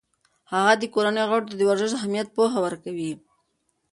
[0.51, 3.11] هغه د کورنۍ غړو ته د ورزش اهمیت پوهه ورکوي.